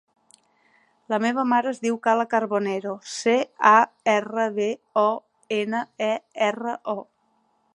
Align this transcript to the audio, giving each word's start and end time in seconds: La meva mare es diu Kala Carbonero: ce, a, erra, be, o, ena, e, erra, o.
La 1.13 1.17
meva 1.25 1.43
mare 1.49 1.69
es 1.75 1.81
diu 1.83 1.99
Kala 2.07 2.25
Carbonero: 2.31 2.93
ce, 3.17 3.35
a, 3.73 3.75
erra, 4.17 4.47
be, 4.57 4.67
o, 5.03 5.07
ena, 5.59 5.83
e, 6.09 6.13
erra, 6.49 6.75
o. 6.97 6.99